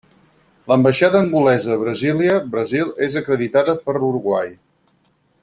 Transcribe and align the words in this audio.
L'ambaixada 0.69 1.19
angolesa 1.25 1.75
a 1.75 1.77
Brasília, 1.81 2.39
Brasil 2.57 2.91
és 3.09 3.19
acreditada 3.23 3.77
per 3.85 3.97
Uruguai. 4.01 4.53